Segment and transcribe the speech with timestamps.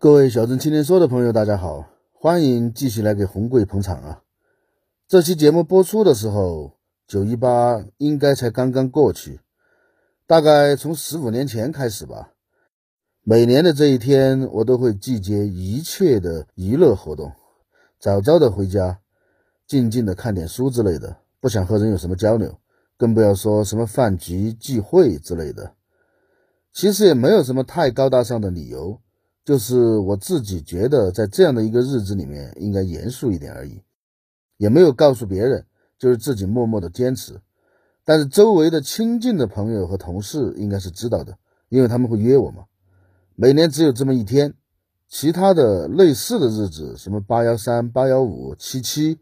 [0.00, 4.22] 各位小镇青年说的朋友，大家好，欢迎继续来给红贵捧场啊！
[5.08, 6.76] 这期节目播出的时候，
[7.08, 9.40] 九一八应该才刚刚过去，
[10.24, 12.30] 大概从十五年前开始吧。
[13.24, 17.32] 每年的这一天，我都会拒绝一切的娱乐活动，
[17.98, 19.00] 早早的回家，
[19.66, 22.56] 静静的看点书之类的，不想和人有什么交流，
[22.96, 25.72] 更不要说什么饭局聚会之类的。
[26.72, 29.00] 其实也没有什么太高大上的理由。
[29.48, 33.80] 就是我自己觉得，在这样的一个日子里面，应该严肃一点而已，
[34.58, 35.64] 也没有告诉别人，
[35.98, 37.40] 就是自己默默的坚持。
[38.04, 41.38] 但是周围的亲近的朋友和同事应该是知道的，
[41.70, 42.66] 因为他们会约我嘛。
[43.36, 44.52] 每年只有这么一天，
[45.08, 49.18] 其他的类似的日子，什么八幺三、八幺五、七七，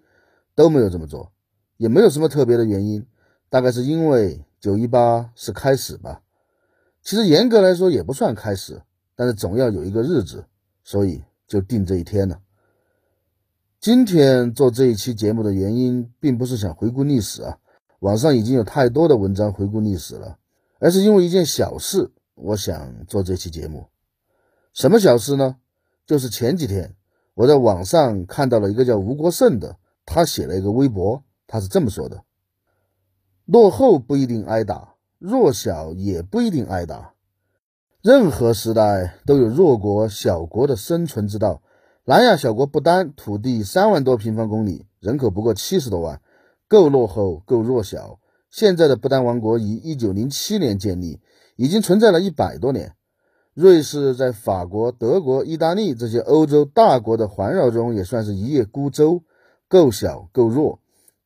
[0.57, 1.31] 都没有这么做，
[1.77, 3.07] 也没有什么特别的原因，
[3.49, 6.21] 大概是因为九一八是开始吧。
[7.01, 8.83] 其实严格来说也不算开始。
[9.17, 10.45] 但是总要有一个日子，
[10.84, 12.39] 所以就定这一天了。
[13.81, 17.58] 今天做这一期节目的原因，并不是想回顾历史啊，
[18.00, 20.39] 网上已经有太多的文章回顾历史了，
[20.78, 23.86] 而是因为一件小事，我想做这期节目。
[24.73, 25.56] 什么小事呢？
[26.06, 26.95] 就是前几天
[27.34, 32.23] 我在网上看到了一个叫吴国胜的，他写了一个微博，他是这么说的：
[33.45, 37.14] 落后不一定挨打，弱小也不一定挨打。
[38.07, 41.61] 任何时代都有弱国小国的生存之道。
[42.05, 46.20] 南亚小国不丹土地三万多平方公里，人口不过七十多万，
[46.69, 48.20] 够落后，够弱小。
[48.48, 51.19] 现在的不丹王国于一九零七年建立，
[51.57, 52.95] 已经存在了一百多年。
[53.55, 59.25] 瑞士在法国、德国、意大利这些欧洲大国的环绕中，也算是一叶孤舟，
[59.69, 60.79] 够小，够弱。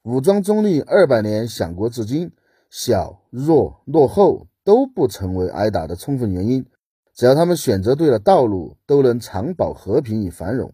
[0.04, 2.32] 武装中立二百年，享国至今，
[2.70, 4.46] 小、弱、落后。
[4.62, 6.66] 都不成为挨打的充分原因，
[7.14, 10.72] 只要他们选择对了道路，都能长保和平与繁荣。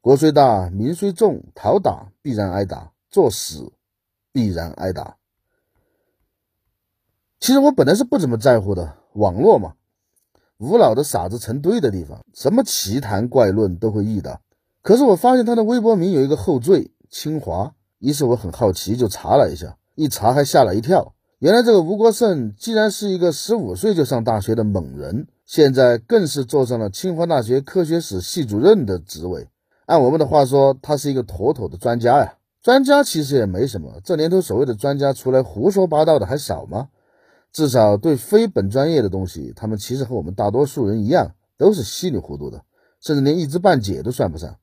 [0.00, 3.72] 国虽大，民虽众，讨打必然挨打，作死
[4.32, 5.16] 必然挨打。
[7.40, 9.74] 其实我本来是不怎么在乎的，网络嘛，
[10.58, 14.40] 无脑的傻子成堆的地方，什么奇谈怪论都会遇到。
[14.82, 21.14] 可是我发现他的微博名有一个后缀“清华”，于是我很好奇，就查了一下，一查还吓了一跳。
[21.38, 29.48] 原来这个吴国胜竟然是一个十五岁就上大学的猛人，现在更是坐上了清华大学科学史系主任的职位。
[29.86, 32.38] 按我们的话说，他是一个妥妥的专家呀。
[32.62, 36.88] 专家其实也没什么，这年头所谓的专家出来胡说八道的还少吗？
[37.52, 42.64] 至少对非本专业的东西，他们其实和我们大多数人一样，都是稀里糊涂的，
[43.00, 44.56] 甚至连一知半解都算不上。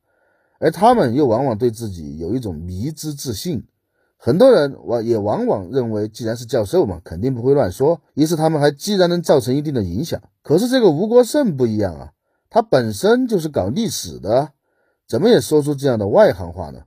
[0.59, 3.63] 而他们又往往对自己有一种迷之自信。
[4.23, 8.01] 很多人往也往往认为，既然是教授嘛，肯定不会乱说。
[8.13, 10.21] 于是他们还既然能造成一定的影响。
[10.43, 12.11] 可是这个吴国胜不一样啊，
[12.47, 14.49] 他本身就是搞历史的，
[15.07, 16.83] 怎么也说出这样的外行话呢？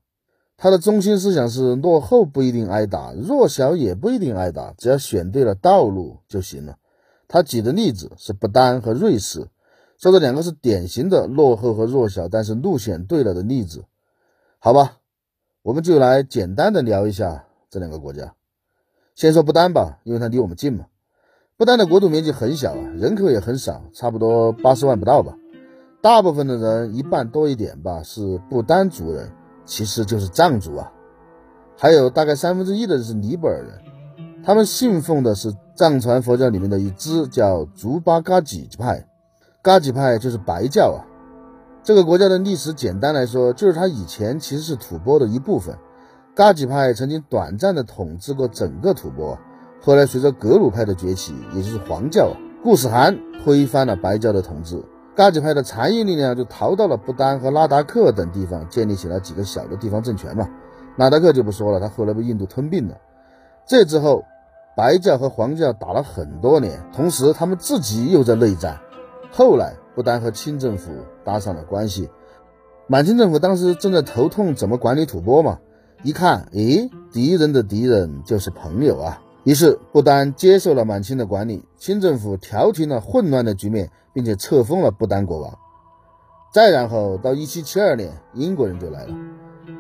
[0.56, 6.76] 他的中心思想是：落后不一定挨打，弱小也不一定挨打，只要选对了道路就行了。
[7.26, 9.48] 他举的例子是不丹和瑞士，
[9.98, 13.86] 说这两个是典型的落后和弱小，但是路选对了的例子，
[14.60, 14.98] 好吧？
[15.64, 18.34] 我们就来简单的聊一下这两个国家。
[19.14, 20.84] 先说不丹吧，因为它离我们近嘛。
[21.56, 25.34] 不丹的国土面积很小啊，人口也很少，差不多八十万不到吧。
[26.02, 29.32] 大部分的人，一半多一点吧，是不丹族人，
[29.64, 30.92] 其实就是藏族啊。
[31.78, 39.08] 还有大概三分之一的人是尼泊尔人，他们信奉的是藏传佛教里面的一支叫竹巴嘎几派，
[39.62, 41.08] 嘎几派就是白教啊。
[41.84, 45.76] 这个国家的历史，简单来说，就是它以前其实是吐蕃的一部分。
[46.34, 49.36] 噶吉派曾经短暂的统治过整个吐蕃，
[49.82, 52.32] 后来随着格鲁派的崛起，也就是黄教，
[52.62, 53.14] 固始汗
[53.44, 54.82] 推翻了白教的统治，
[55.14, 60.48] 噶吉派的残余力量就逃到了不丹和拉达克等地方，建立起了几个小的地方政权嘛。
[60.96, 62.96] 拉达克就不说了，他后来被印度吞并了。
[63.66, 64.24] 这之后，
[64.74, 68.80] 白教和黄教打了很多年，同时他们自己又在内战。
[69.30, 69.74] 后来。
[69.94, 70.90] 不丹和清政府
[71.24, 72.10] 搭上了关系，
[72.86, 75.58] 满清政府当时正在头痛怎么管理吐蕃嘛，
[76.02, 85.58] 一看，诶，敌人的敌人就是朋友啊，于是不丹接受了满清的管理，清政府调停了混乱的局面，并且册封了不丹国王。
[86.52, 89.14] 再然后到一七七二年，英国人就来了，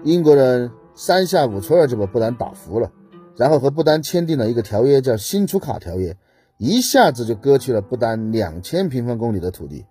[0.02, 2.90] 英国人三下五除二就把不丹打服了，
[3.36, 6.12] 然后和不丹签订了一个条约，叫《新楚卡条约》，
[6.56, 9.84] 一下子就割去了不丹两千平方公里的土地。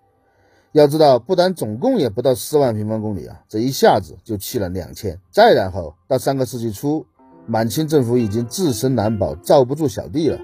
[0.74, 5.16] 要知道，不丹总共也不到四万平方公里啊，这一下子就去了两千。
[5.30, 7.06] 再然后到上个世纪初，
[7.46, 10.40] 满清政府已经自身难保，罩不住小弟了，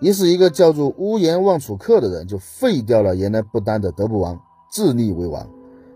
[0.00, 4.40] 于是一个叫做乌延旺楚克的人就废掉了原来不丹的德布王，
[4.70, 5.50] 自立为王，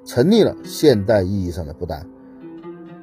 [0.05, 2.05] 成立了现代意义上的不丹。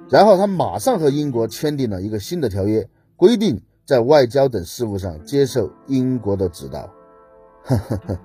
[0.10, 2.86] 然后他马上和英国签订了一个新的条约，
[3.16, 6.90] 规定在外交等事务上接受英国的指导。
[7.64, 8.20] 呵呵呵。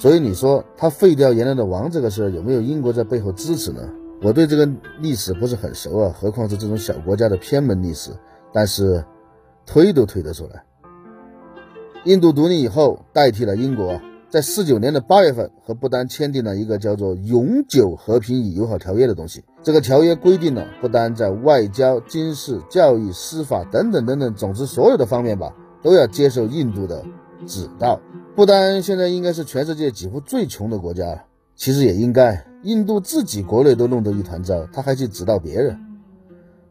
[0.00, 3.86] 所以你说他废掉原来的王这个事儿有没有英国在背后支持呢？
[4.22, 4.66] 我对这个
[4.98, 8.10] 历史不是很熟啊，何况是这种小国家的偏门历史。
[8.50, 9.04] 但是
[9.66, 10.64] 推都推得出来。
[12.04, 14.00] 印度独立以后，代替了英国，
[14.30, 19.44] 在四九年的八月份和不丹签订了一个叫做《永久和平与友好条约》的东西。
[19.62, 27.04] 这个条约规定了不丹在外交、军事、教育、司法等等等等，总之所有的方面吧，都要接受印度的
[27.46, 28.00] 指导。
[28.40, 32.42] 不丹现在应该是全世界几乎最穷的国家了，其实也应该。
[32.62, 35.78] 印度自己国内都弄得一团糟，他还去指导别人。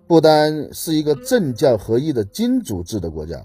[0.07, 3.39] 不丹是一个政教合一的君主制的国家，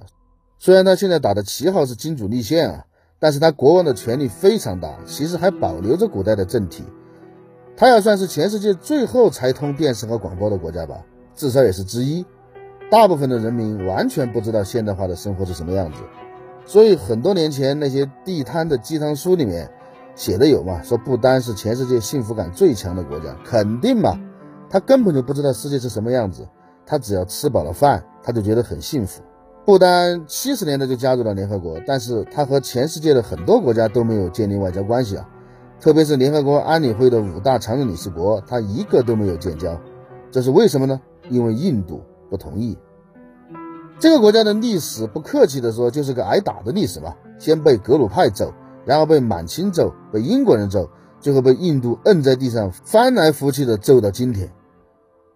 [0.59, 2.87] 虽然他现在打的旗号是君主立宪啊，
[3.19, 6.83] 但是他国王的权力非常大，其实还保留着古代的政体。
[7.77, 11.05] 他要算是全世界最后才通电视和广播的国家吧，
[11.35, 12.25] 至少也是之一。
[12.91, 15.99] 大部分的人民完全不知道现代化的生活是什么样子。
[16.67, 19.71] 所以很多年前那些地摊的鸡汤书里面
[20.15, 24.19] 写的有嘛，说不丹是全世界幸福感最强的国家，肯定嘛，
[24.71, 26.47] 他根本就不知道世界是什么样子，
[26.87, 29.23] 他只要吃饱了饭，他就觉得很幸福。
[29.67, 35.29] 不丹七十年代就加入了联合国，但是他和全世界的很多国家都没有建立外交关系啊，
[35.81, 39.79] 特别是联合国安理会的五大常任理事国，他一个都没有建交，
[40.31, 41.01] 这是为什么呢？
[41.31, 42.77] 因为印度不同意。
[43.99, 47.15] 这个国家的历史，不客气的说，就是个挨打的历史嘛。
[47.39, 48.53] 先被格鲁派揍，
[48.85, 50.89] 然后被满清揍，被英国人揍，
[51.21, 54.51] 最后被印度摁在地上翻来覆去的揍到今天。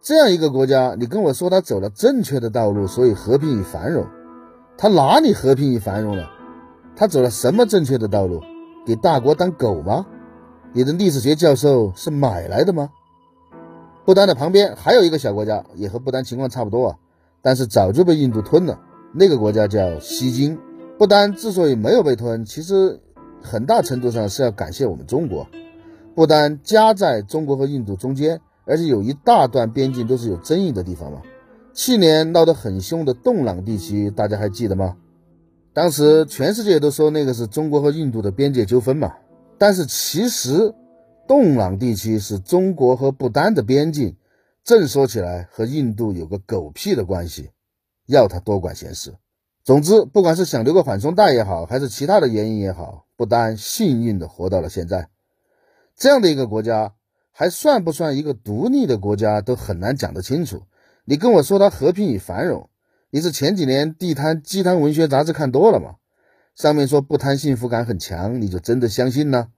[0.01, 4.07] 这样一个国家，你跟我说他走了正确的道路，所以和平与繁荣，
[4.77, 6.31] 他哪里和平与繁荣了？
[6.95, 8.41] 他走了什么正确的道路？
[8.87, 10.07] 给大国当狗吗？
[10.73, 12.91] 你的历史学教授是买来的吗？
[14.05, 16.97] 不丹的旁边还有一个小国家，也和不丹情况差不多啊。
[17.43, 18.79] 但是早就被印度吞了。
[19.13, 20.59] 那个国家叫西京。
[20.99, 23.01] 不丹之所以没有被吞，其实
[23.41, 25.47] 很大程度上是要感谢我们中国。
[26.15, 31.23] 不丹夹在中国和印度中间，而且有一大段边境都是有争议的地方嘛。
[31.73, 34.97] 去年闹得很凶的洞朗地区，大家还记得吗？
[35.73, 39.13] 当时全世界都说那个是中国和印度的边界纠纷嘛。
[39.57, 40.75] 但是其实
[41.29, 44.17] 洞朗地区是中国和不丹的边境。
[44.69, 47.53] 正说起来，和印度有个狗屁的关系，
[48.05, 49.15] 要他多管闲事。
[49.65, 55.09] 总之，不管是想留个缓冲带也好，还是其他的原因也好，不丹幸运的活到了现在。
[55.97, 56.93] 这样的一个国家，
[57.33, 60.65] 还算不算一个独立的国家，都很难讲得清楚。
[61.07, 62.69] 你跟我说它和平与繁荣，
[63.09, 65.95] 你是前几年地摊鸡汤文学杂志看多了吗？
[66.55, 69.49] 上面说不贪幸福感很强，你就真的相信呢？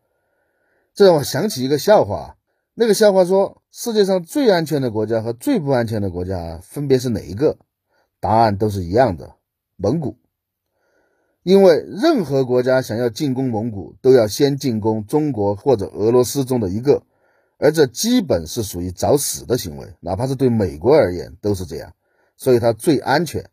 [0.95, 2.37] 这让我想起一个笑话。
[2.81, 7.59] 那个笑话说，世界上最安全的国家和最不安全的国家分别是哪一个？
[8.21, 9.35] 答案都是一样的，
[9.77, 10.17] 蒙古。
[11.43, 17.03] 因为任何国家想要进攻蒙古，都要先进攻中国或者俄罗斯中的一个，
[17.59, 21.93] 而这基本是属于找死的行为，哪怕是对美国而言都是这样，
[22.39, 23.51] 所以它最安全。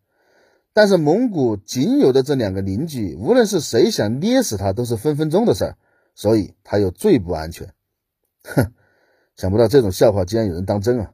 [0.72, 5.77] 但是蒙古仅有的这两个邻居，无论是谁想捏死它，都是分分钟的事儿，
[6.15, 7.74] 所以它又最不安全。
[8.46, 8.74] 哼。
[9.38, 11.12] 想不到这种笑话竟然有人当真啊！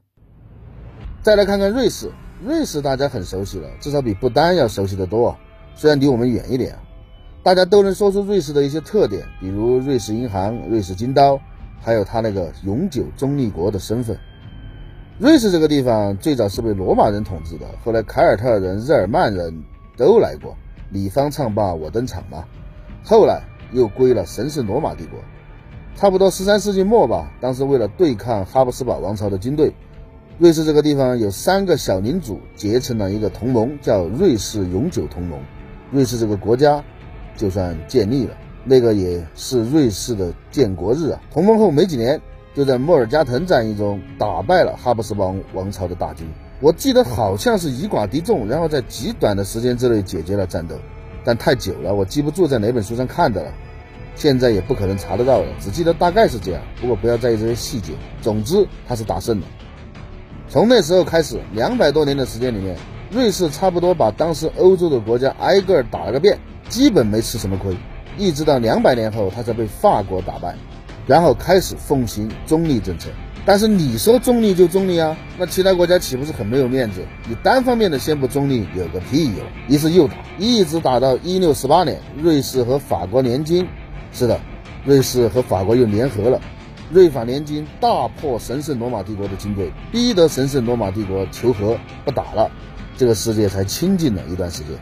[1.22, 2.10] 再来看看瑞士，
[2.42, 5.36] 瑞士大家很熟悉了，至少比不丹要熟悉的多。
[5.76, 6.80] 虽然离我们远一点啊，
[7.44, 11.38] 大家都能说出瑞士的一些特点，比如瑞士银行、瑞士金刀，
[11.82, 14.18] 还有它那个永久中立国的身份。
[15.20, 19.54] 瑞士这个地方最早是被罗马人统治的，后来凯尔特人、日耳曼人
[19.98, 20.56] 都来过，
[20.90, 22.46] 你方唱罢我登场嘛。
[23.04, 25.20] 后来又归了神圣罗马帝国。
[25.96, 29.74] 差不多十三世纪末吧，当时为了对抗哈布斯堡王朝的军队，
[30.38, 35.40] 瑞士这个地方有三个小领主结成了一个同盟，叫瑞士永久同盟。
[35.92, 36.84] 瑞士这个国家
[37.38, 38.36] 就算建立了，
[38.66, 41.22] 那个也是瑞士的建国日啊。
[41.32, 42.20] 同盟后没几年，
[42.54, 46.28] 就在莫尔加滕战役中打败了哈布斯堡王朝的大军，
[46.60, 50.76] 我记得好像是以寡敌众，然后在极短的时间之内解决了战斗，
[51.24, 53.52] 但太久了，我记不住在哪本书上看的了，
[54.16, 56.62] 现在也不可能查得到了，只记得大概是这样。
[56.80, 59.48] 不过不要在意这些细节，总之他是打胜了。
[60.48, 62.78] 从那时候开始，两百多年的时间里面，
[63.12, 66.38] 瑞士差不多把当时欧洲的国家挨个打了个遍，
[66.70, 67.76] 基本没吃什么亏。
[68.18, 70.56] 一直到两百年后，他才被法国打败，
[71.08, 73.10] 然后开始奉行中立政策。
[73.46, 75.18] 但是你说中立就中立啊？
[75.38, 77.02] 那其他国家岂不是很没有面子？
[77.28, 79.38] 你单方面的宣布中立有个屁用！
[79.68, 83.68] 于是又打，一直打到一六四八年，瑞士和法国联军。
[84.14, 84.40] 是的，
[84.86, 86.40] 瑞士和法国又联合了，
[86.92, 92.52] 瑞法联军大破神圣罗马帝国的军队，逼得神圣罗马帝国求和不打了，
[92.96, 94.78] 这个世界才清静了一段时间。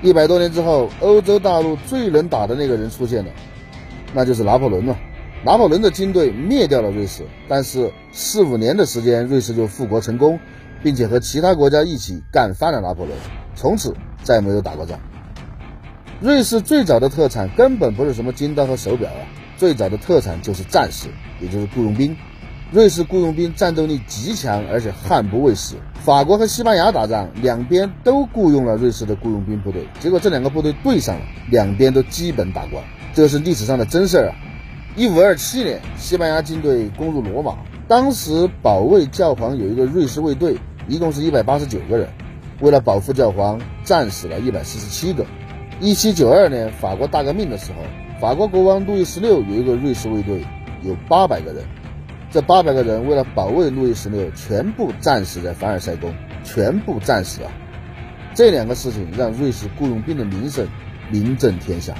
[0.00, 3.30] 一百多年之后，欧洲大陆最能打的那个人出现了，
[4.14, 4.96] 那就是拿破仑了。
[5.44, 10.38] 拿破仑的军队灭掉了瑞士，但是四五年的时间，瑞士就复国成功，
[10.82, 13.18] 并且和其他国家一起干翻了拿破仑，
[13.56, 15.00] 从此再也没有打过仗。
[16.20, 19.22] 瑞士最早的特产根本不是什么金刀和手表啊，
[19.56, 21.06] 最早的特产就是战士，
[21.40, 22.16] 也就是雇佣兵。
[22.72, 25.76] 瑞士雇佣兵战斗力极强，而且悍不畏死。
[25.94, 31.22] 法国和西班牙打仗，两边都雇佣了瑞士的雇佣兵部队，结果这两个部队对上了，
[31.52, 32.82] 两边都基本打光，
[33.14, 34.34] 这是历史上的真事儿啊。
[34.96, 37.56] 一五二七年，西班牙军队攻入罗马，
[37.86, 40.58] 当时保卫教皇有一个瑞士卫队，
[40.88, 42.08] 一共是一百八十九个人，
[42.60, 45.24] 为了保护教皇，战死了一百四十七个。
[45.80, 47.78] 一七九二年法国大革命的时候，
[48.20, 50.44] 法国国王路易十六有一个瑞士卫队，
[50.82, 51.62] 有八百个人，
[52.32, 57.52] 这八百个人为了保卫路易十六，全部战死在凡尔赛宫，全部战死啊！
[58.34, 60.66] 这两个事情让瑞士雇佣兵的名声
[61.12, 61.94] 名震天下。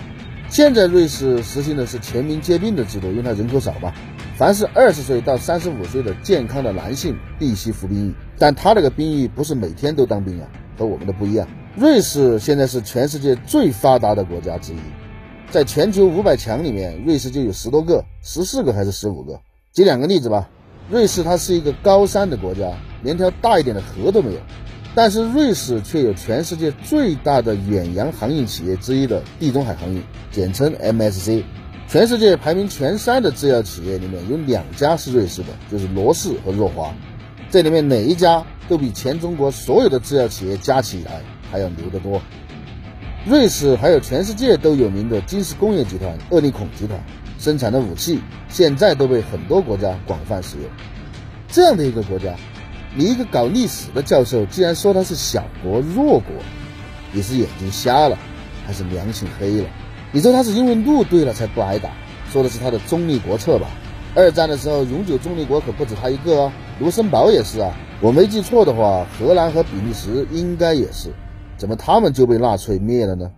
[0.48, 3.92] 现在瑞士实行的是全民皆兵的制度，因为它人口少嘛。
[4.34, 11.46] 凡是二十岁到三十五岁的健康的男性必须服兵役，但他那个兵役不是每天都当兵啊，和我们的不一样。
[11.78, 14.78] 瑞士现在是全世界最发达的国家之一，
[15.48, 19.40] 在全球五百强里面，瑞士就有十多个，十四个还是十五个？
[19.72, 20.50] 举两个例子吧，
[20.90, 22.72] 瑞士它是一个高山的国家，
[23.04, 24.40] 连条大一点的河都没有。
[24.96, 31.44] 但是瑞士却有全世界最大的远洋航运企业之一的地中海航运，简称 MSC。
[31.86, 36.92] 全世界排名前三的制药企业里面有两家是瑞士的，就是罗氏和若华。
[37.52, 42.20] 这里面哪一家都比全中国所有的制药企业加起来还要牛得多。
[43.26, 46.98] 瑞士还有全世界都有名的金氏工业集团、厄利孔集团
[47.38, 50.66] 生产的武器，现在都被很多国家广泛使用。
[51.48, 52.34] 这样的一个国家。
[52.96, 56.34] 你一个搞历史的教授，既然说他是小国弱国，
[57.12, 58.18] 你是眼睛瞎了，
[58.66, 59.68] 还是良心黑了？
[60.10, 61.90] 你说他是因为路对了才不挨打，
[62.32, 63.68] 说的是他的中立国策吧？
[64.14, 67.72] 二战的时候，永久中立国可不止他一个啊，卢森堡也是啊。
[68.00, 71.10] 我没记错的话，荷兰和比利时应该也是。
[71.58, 73.30] 怎么他们就被纳粹灭了呢？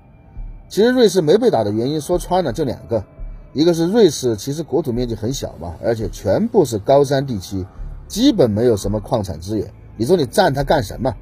[0.69, 3.05] 其实瑞士没被打的原因，说穿了就两个，
[3.53, 7.67] 一个是瑞士其实国土面积很小嘛，而且全部是高山地区。
[8.07, 11.15] 基本没有什么矿产资源，你说你占它干什么？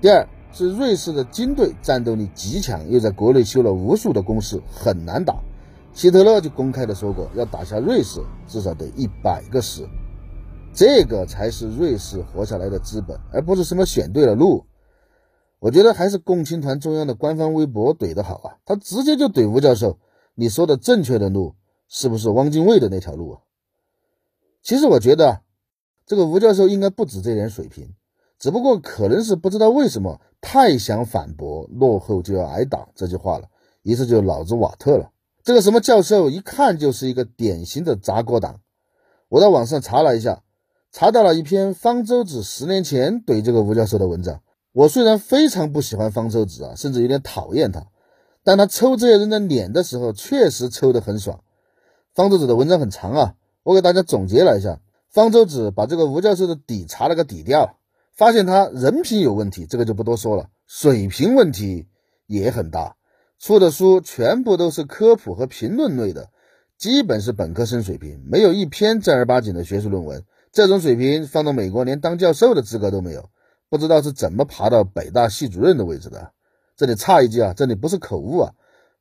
[0.00, 5.36] 第二是瑞士的军队战斗力极强，又在国内修了无数的工事，很难打。
[5.92, 9.86] 希特勒就公开的说过，要打下瑞士，至少得一百个师，
[10.72, 14.64] 这个才是瑞士活下来的资本，而不是什么选对了路。
[15.64, 19.98] 我觉得还是共青团中央的官方微博怼得好啊，他直接就怼吴教授，
[20.34, 21.54] 你说的正确的路
[21.88, 23.40] 是不是汪精卫的那条路啊？
[24.62, 25.40] 其实我觉得。
[26.06, 27.94] 这个吴教授应该不止这点水平，
[28.38, 33.48] 只不过可能是不知道为什么太想反驳“落后就要挨打”这句话了，
[33.84, 35.12] 于是就脑子瓦特了。
[35.42, 38.60] 这个什么教授一看就是一个典型的砸锅党。
[39.30, 40.42] 我在网上查了一下，
[40.92, 44.42] 查到了一篇方舟子十年前怼这个吴教授的文章。
[44.74, 47.86] 我虽然非常不喜欢方舟子啊，甚至有点讨厌他，
[48.42, 51.44] 但他抽这些人的脸的时候确实抽得很爽。
[52.12, 54.80] 方舟子的文章很长啊，我给大家总结了一下。
[55.10, 57.78] 方舟子把这个吴教授的底查了个底调，
[58.16, 60.48] 发现他人品有问题，这个就不多说了。
[60.66, 61.86] 水平问题
[62.26, 62.96] 也很大，
[63.38, 66.30] 出的书全部都是科普和评论类的，
[66.76, 70.24] 基本是本科生水平，没有一篇正儿八经的学术论文。
[70.50, 73.30] 这种水平放到美国，连当教授的资格都没有，
[73.74, 76.30] 不知道是怎么爬到北大系主任的位置的。
[76.76, 78.52] 这里插一句啊，这里不是口误啊。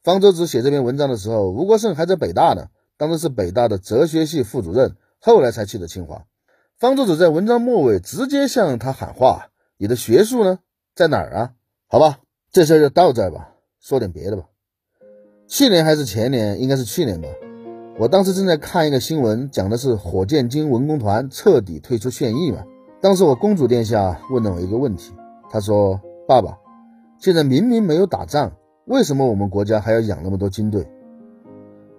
[0.01, 4.95] 方舟子写这篇文章的时候，吴国胜还在北大呢，当时是北大的哲学系副主任。
[5.19, 6.25] 后来才去的清华。
[6.79, 10.57] 方舟子在文章末尾直接向他喊话：“你的学术呢，
[10.95, 11.51] 在哪儿啊？”
[11.87, 13.51] 好吧，这事就到这儿吧。
[13.79, 14.45] 说点别的吧。
[15.47, 17.27] 去年还是前年，应该是去年吧。
[17.99, 22.63] 我当时正在看一个新闻，讲的是火箭军文工团彻底退出现役嘛。
[23.03, 25.11] 当时我公主殿下问了我一个问题，
[25.49, 26.57] 她说：“爸爸，
[27.19, 28.53] 现在明明没有打仗，
[28.85, 30.87] 为什么我们国家还要养那么多军队？”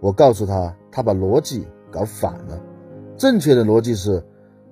[0.00, 2.58] 我告诉她，她把逻辑搞反了。
[3.18, 4.24] 正确的逻辑是，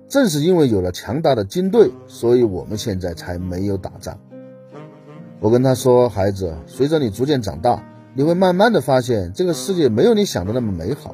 [0.07, 4.17] 正是因为有了强大的军队，所以我们现在才没有打仗。
[5.39, 7.83] 我跟她说：“孩子，随着你逐渐长大，
[8.15, 11.13] 你会慢慢的发现，这个世界没有你想的那么美好，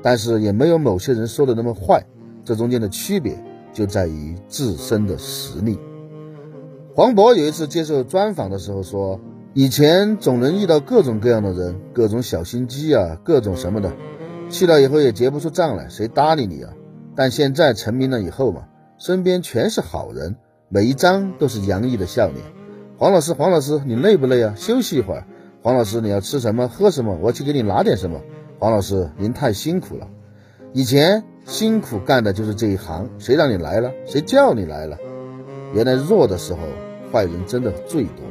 [0.00, 2.04] 但是也没有某些人说的那么坏。
[2.44, 3.36] 这中间的区别。”
[3.74, 5.78] 就在于自身的实力。
[6.94, 9.20] 黄渤有一次接受专访的时候说
[9.52, 13.92] ：“以前总能遇到各种各样的人，各种小心机啊，各种什么的，
[14.48, 16.72] 去了以后也结不出账来，谁搭理你啊？
[17.16, 20.36] 但现在成名了以后嘛，身边全是好人，
[20.68, 22.44] 每一张都是洋溢的笑脸。
[22.96, 24.54] 黄老师，黄老师，你累不累啊？
[24.56, 25.26] 休息一会儿。
[25.62, 27.18] 黄老师，你要吃什么，喝什么？
[27.20, 28.20] 我去给你拿点什么。
[28.60, 30.06] 黄老师，您太辛苦了。
[30.72, 33.92] 以前。”辛苦干的就是这一行，谁让你来了？
[34.06, 34.96] 谁叫你来了？
[35.74, 36.60] 原来弱的时候，
[37.12, 38.24] 坏人真的最多。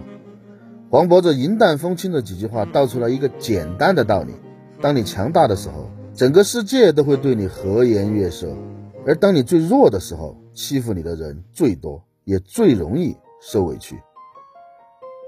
[0.89, 4.33] 黄渤这云淡风轻的几句话，道出了一个简单的道理：
[4.81, 8.47] 当你强大的时候，整个世界都会对你和颜悦色；
[9.05, 13.95] 而当你最弱的时候，欺负你的人最多，也最容易受委屈。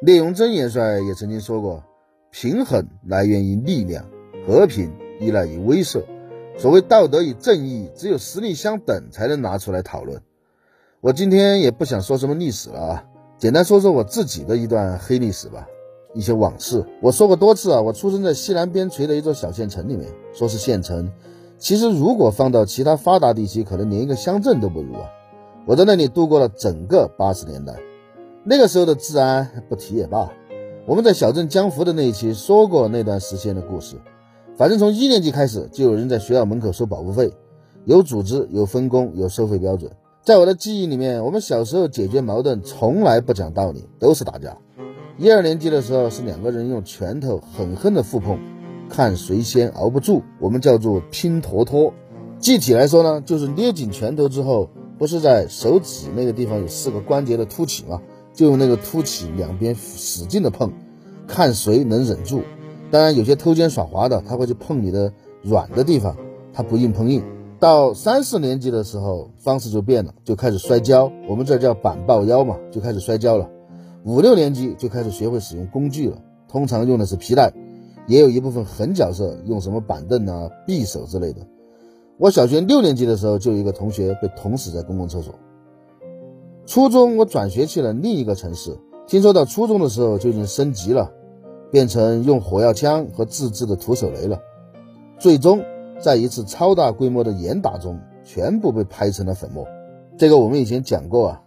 [0.01, 1.83] 聂荣臻元帅也曾经说过
[2.31, 4.05] ：“平衡来源于力量，
[4.47, 6.03] 和平依赖于威慑。”
[6.57, 10.21] 所谓道德与正义，只有实力相等才能拿出来讨论。
[11.01, 13.03] 我今天也不想说什么历史了啊，
[13.37, 15.67] 简单说说我自己的一段黑历史吧，
[16.13, 16.83] 一些往事。
[17.01, 21.11] 我说过多次啊，我出生在西南边陲的一座小县城里面，说是县城，
[21.59, 25.09] 其实如果放到其他发达地区，可能连一个乡镇都不如啊。
[25.65, 27.75] 我在那里度过了整个八十年代，
[28.43, 30.31] 那个时候的治安不提也罢。
[30.87, 33.95] 我们在小镇江湖的那一期说过那段时间的故事。
[34.57, 37.33] 反正从一年级开始，就有人在学校门口收保护费，
[37.83, 39.91] 有组织、有分工、有收费标准。
[40.23, 44.57] 在我的记忆里面，我们小时候解决矛盾从来不讲道理，都是打架。
[45.17, 48.39] 一二年级的时候是两个人用拳头狠狠的互碰，
[48.89, 51.93] 看谁先熬不住，我们叫做拼坨坨。
[52.39, 58.01] 具体来说呢，就是捏紧拳头之后，不是在手指那个地方有四个关节的凸起吗？
[58.33, 60.71] 就用那个凸起两边使劲的碰，
[61.27, 62.41] 看谁能忍住。
[62.95, 65.11] 当然，有些偷奸耍滑的，他会去碰你的
[65.43, 66.15] 软的地方，
[66.53, 67.21] 他不硬碰硬。
[67.59, 73.49] 到三四年级的时候，方式就变了，就开始摔跤，我们这叫板抱腰嘛，就开始摔跤了。
[74.05, 77.51] 五六年级就开始学会使用工具了，通常用的是皮带，
[78.07, 81.41] 也有一部分狠角色用什么板凳啊、匕首之类的。
[82.17, 85.35] 我小学六年级的时候，就有一个同学被捅死在公共厕所。
[86.65, 91.11] 初中我转学去了另一个城市，听说到初中的时候就已经升级了。
[91.75, 94.39] 变成用火药枪和自制的土手雷了，
[95.19, 95.61] 最终
[95.99, 99.67] 在一次超大规模的严打中，全部被拍成了粉末。
[100.17, 101.41] 这个我们以前讲过啊，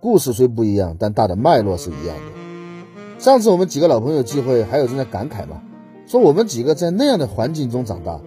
[0.00, 3.18] 故事虽不一样，但大的脉络是一样的。
[3.18, 5.60] 上次我们几个老朋友聚会，还有人在感慨嘛，
[6.06, 8.18] 说我们几个在那样的环境中长大，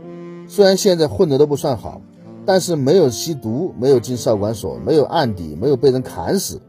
[0.48, 2.00] 虽然现在混的都不算好，
[2.46, 6.62] 但是没有吸毒，没有进少管所，没有案底，没有被人砍死，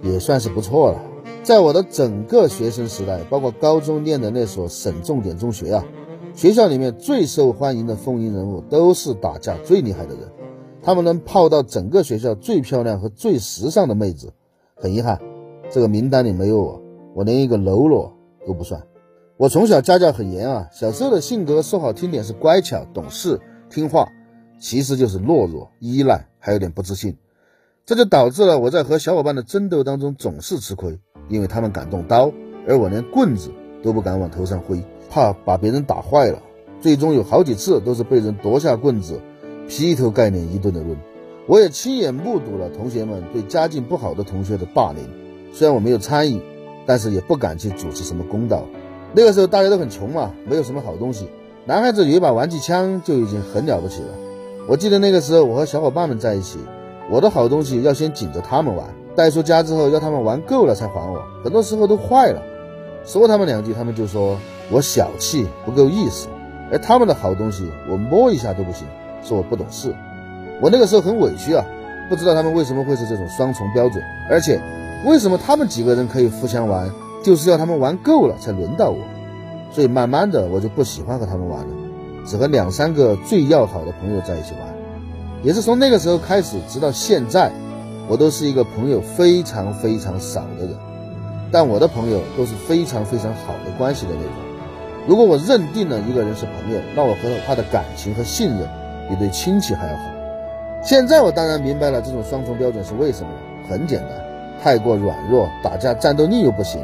[0.00, 0.98] 也算是不错了。
[1.48, 5.82] 在我的整个学生时代，包括高中念的那所省重点中学啊，
[6.34, 10.28] 学校里面最受欢迎的风云人物都是打架最厉害的人，
[10.82, 14.34] 他们能泡到整个学校最漂亮和最时尚的妹子。
[14.76, 15.18] 很遗憾，
[15.70, 16.82] 这个名单里没有我，
[17.14, 18.12] 我连一个喽啰
[18.46, 18.82] 都不算。
[19.38, 24.06] 我从小家教很严啊，小时候的性格说好听点是乖巧懂事听话，
[24.60, 27.16] 其实就是懦弱依赖，还有点不自信，
[27.86, 31.00] 这就导致了我在和小伙伴的争斗当中总是吃亏。
[31.28, 32.32] 因为他们敢动刀，
[32.66, 33.50] 而我连棍子
[33.82, 36.42] 都不敢往头上挥，怕把别人打坏了。
[36.80, 39.20] 最终有好几次都是被人夺下棍子，
[39.68, 40.96] 劈头盖脸一顿的抡。
[41.46, 45.04] 我也亲眼目睹了同学们对家境不好的同学的霸凌。
[45.52, 46.40] 虽然我没有参与，
[46.86, 48.64] 但是也不敢去主持什么公道。
[49.14, 51.26] 那个时候大家都很穷嘛，没有什么好东西。
[51.64, 54.08] 男孩子有一把玩具枪就已经很了不起了。
[54.68, 56.58] 我记得那个时候我和小伙伴们在一起，
[57.10, 58.86] 我的好东西要先紧着他们玩。
[59.18, 62.40] 带出家之后，要他们玩够了才还我，很多时候都坏了。
[63.04, 64.38] 说他们两句，他们就说
[64.70, 66.28] 我小气不够意思。
[66.70, 68.86] 而他们的好东西，我摸一下都不行，
[69.24, 69.92] 说我不懂事。
[70.62, 71.64] 我那个时候很委屈啊，
[72.08, 74.00] 不知道他们为什么会是这种双重标准，
[74.30, 74.60] 而且
[75.04, 76.88] 为什么他们几个人可以互相玩，
[77.24, 78.98] 就是要他们玩够了才轮到我。
[79.72, 81.74] 所以慢慢的，我就不喜欢和他们玩了，
[82.24, 84.62] 只和两三个最要好的朋友在一起玩。
[85.42, 87.50] 也是从那个时候开始，直到现在。
[88.08, 90.74] 我都是一个朋友非常非常少的人，
[91.52, 94.32] 但我的朋友都是非常非常好的关系的那种。
[95.06, 98.68] 如果我认定了一个人是朋友，那我和他的感情和信任
[99.08, 100.02] 比对亲戚还要好。
[100.82, 103.28] 现在我当然明白了这种双重标准是为什么。
[103.68, 104.10] 很简单，
[104.62, 106.80] 太过软弱，打架战斗力又不行，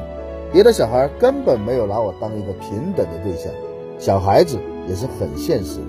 [0.52, 3.50] 别的小孩根本没有拿我当一个平等的对象。
[3.98, 5.86] 小孩子也是很现实的。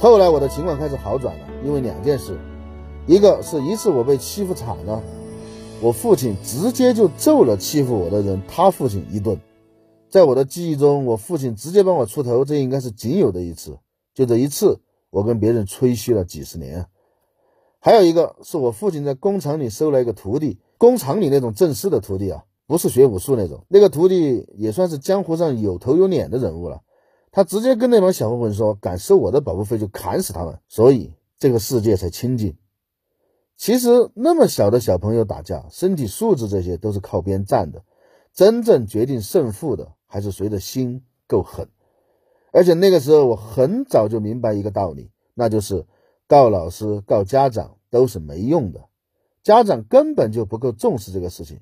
[0.00, 2.36] 后来我的情况开始好转了，因为两件事，
[3.06, 5.00] 一个是一次我被欺负惨了，
[5.80, 9.38] 我父亲直接就揍了欺负我的人他父亲一顿。
[10.08, 13.78] 在我的记忆中，我父亲直接帮我出头，这应该是仅有的一次。
[14.12, 16.86] 就这一次，我跟别人吹嘘了几十年。
[17.78, 23.64] 还有一个是我父亲在工厂里收了一个徒弟，工厂里那种正式的徒弟啊，不是学武术那种。
[23.68, 26.80] 那个徒弟也算是江湖上有头有脸的人物了。
[27.30, 32.56] 他直接跟那帮小混混说：“敢收我的保护费，就砍死他们。”所以这个世界才清净。
[33.56, 37.82] 其实那么小的小朋友打架，身体素质这些都是靠边站的。
[38.32, 41.68] 真正决定胜负的，还是谁的心够狠。
[42.52, 45.86] 而且那个时候，我很早就明白一个道理，那就是
[46.26, 47.72] 告老师、告家长。
[47.88, 48.88] 都是没用的，
[49.42, 51.60] 家长根本就不够重视这个事情，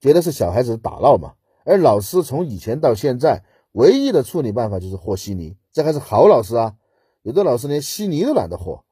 [0.00, 1.34] 觉得是小孩子打闹嘛。
[1.64, 6.74] 而老师从以前到现在，唯一的处理办法就是和稀泥，这还是好老师啊。
[7.22, 8.82] 有的老师连稀泥都懒得和。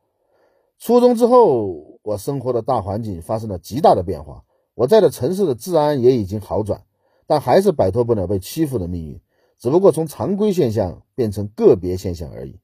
[0.79, 4.45] 初中之后，我生活的大环境发生了极大的变化，
[4.77, 6.83] 我在的城市的治安也已经好转，
[7.27, 9.21] 但还是摆脱不了被欺负的命运，
[9.59, 12.61] 只不过从常规现象变成个别现象而已。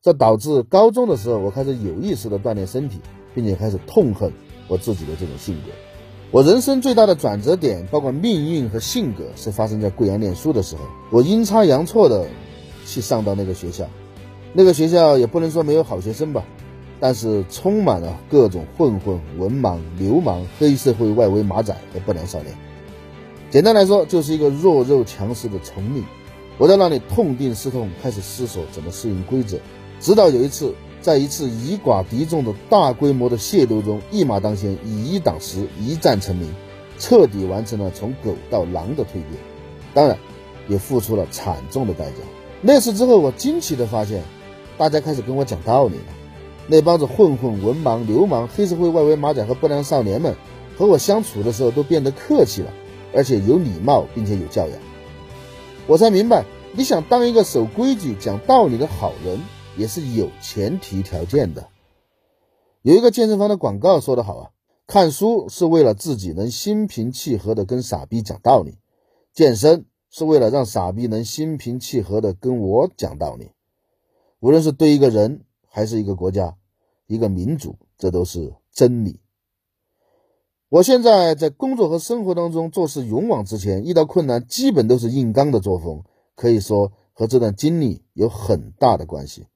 [0.00, 3.00] 这导致高中的时候，我开始有意识的锻炼身体。
[3.34, 4.32] 并且开始痛恨
[4.66, 5.70] 我自己的这种性格。
[6.32, 10.82] 我人生最大的转折点，包括命运和性格，是发生在贵阳念书的时候。
[11.12, 12.26] 我阴差阳错的
[12.84, 13.86] 去上到那个学校，
[14.54, 16.44] 那个学校也不能说没有好学生吧，
[17.00, 22.54] 但是充满了各种混混、文盲、流氓、黑社会外围马仔和不良少年。
[23.50, 26.04] 简单来说，就是一个弱肉强食的丛林。
[26.58, 29.58] 我在那里痛定思痛，开始思索怎么适应规则，
[30.00, 30.74] 直到有一次。
[31.00, 36.52] 在一次以寡敌众的大规模的械斗中，一马当先，以一挡十，一战成名，
[36.98, 39.24] 彻底完成了从狗到狼的蜕变。
[39.94, 40.18] 当然，
[40.66, 42.16] 也付出了惨重的代价。
[42.60, 44.24] 那次之后，我惊奇地发现，
[44.76, 46.17] 大家开始跟我讲道理了。
[46.68, 50.36] 那帮子混混、文盲、流氓、黑社会外围马仔和不良少年们，
[50.76, 52.72] 和我相处的时候都变得客气了，
[53.12, 54.78] 而且有礼貌，并且有教养。
[55.86, 59.40] 我才明白，你想当一个守规矩、讲道理的好人。
[59.76, 61.68] 也是有前提条件的。
[62.82, 64.50] 有一个健身房的广告说得好啊，
[64.88, 68.78] 看书是为了自己能心平气和的跟傻逼讲道理，
[69.32, 73.52] 健身是为了让傻逼能心平气和的跟我讲道理。
[74.40, 76.56] 无论是对一个人，还是一个国家、
[77.08, 79.18] 一个民族，这都是真理。
[80.68, 86.04] 我现在在工作和生活当中做事勇往直前，遇到困难基本都是硬刚的作风，
[86.36, 89.46] 可以说和这段经历有很大的关系。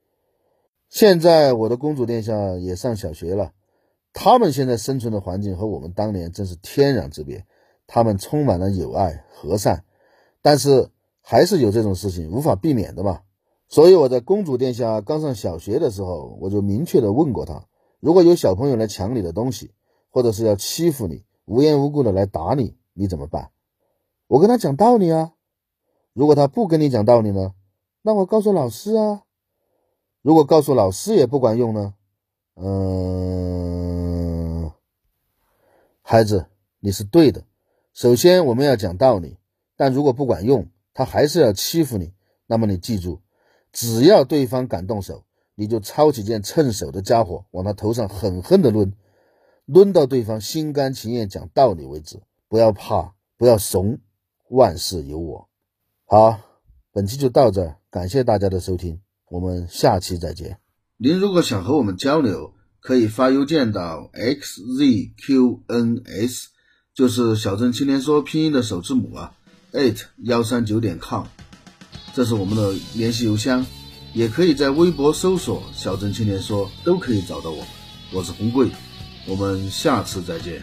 [0.89, 3.53] 现在我的公主殿下也上小学了，
[4.13, 7.47] 他们现在生存的环境和我们当年真是天壤之别。
[7.87, 9.85] 他们充满了友爱和善，
[10.41, 10.89] 但是
[11.21, 13.21] 还是有这种事情无法避免的嘛。
[13.73, 17.67] 所以我在公主殿下刚上小学的时候，我就明确的问过他：
[18.01, 19.71] 如果有小朋友来抢你的东西，
[20.11, 23.51] 或者是要欺负你，无缘无故的来打你，你怎么办？
[24.27, 25.33] 我跟他讲道理啊。
[26.13, 27.55] 如果他不跟你讲道理呢？
[28.03, 29.23] 那我告诉老师啊。
[30.21, 31.95] 如果告诉老师也不管用呢？
[32.57, 32.71] 嗯，
[36.03, 36.45] 孩子，
[36.79, 37.47] 你是对的。
[37.95, 39.39] 首先我们要讲道理，
[39.77, 42.13] 但如果不管用，他还是要欺负你，
[42.47, 43.23] 那么你记住，
[43.73, 48.93] 只要对方敢动手，你就抄起件趁手的家伙往他头上狠狠的抡，
[49.67, 52.21] 抡到对方心甘情愿讲道理为止。
[52.49, 53.99] 不要怕，不要怂，
[54.51, 55.49] 万事有我。
[56.05, 56.39] 好，
[56.93, 59.01] 本期就到这儿，感谢大家的收听。
[59.31, 60.59] 我们下期再见。
[60.99, 65.65] 您如果想和我们交流，可以发邮件到 xzqns，
[66.93, 69.35] 就是小镇青年说拼音的首字母啊
[69.73, 71.25] ，at 幺三九点 com，
[72.15, 73.65] 这是我们的联系邮箱。
[74.15, 77.65] 也可以在微博搜索“小镇青年说”，都可以找到我。
[78.13, 78.69] 我是红贵，
[79.27, 80.63] 我们下次再见。